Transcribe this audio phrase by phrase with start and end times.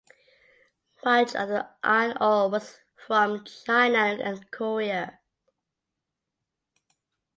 [1.05, 5.19] Much of the iron ore was from China and Korea.